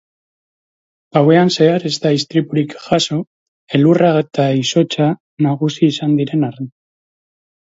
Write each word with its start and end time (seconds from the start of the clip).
Gauean 1.17 1.51
zehar 1.57 1.85
ez 1.89 1.91
da 2.05 2.13
istripurik 2.19 2.73
jazo 2.85 3.19
elurra 3.79 4.09
eta 4.23 4.49
izotza 4.63 5.11
nagusi 5.49 5.87
izan 5.93 6.17
diren 6.23 6.49
arren. 6.49 6.73